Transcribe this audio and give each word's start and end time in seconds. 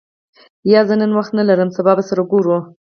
یا، 0.71 0.81
زه 0.87 0.95
نن 1.01 1.11
وخت 1.17 1.31
نه 1.37 1.43
لرم 1.49 1.69
سبا 1.77 1.91
به 1.97 2.03
سره 2.09 2.21
ګورو. 2.31 2.57